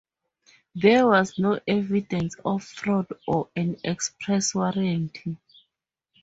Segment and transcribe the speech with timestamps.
[0.73, 5.37] There was no evidence of fraud or an express warranty.